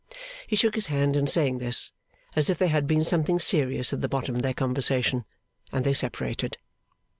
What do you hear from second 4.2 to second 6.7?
of their conversation; and they separated.